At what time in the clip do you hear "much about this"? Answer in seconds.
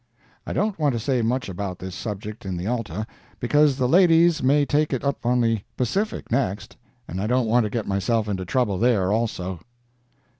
1.21-1.93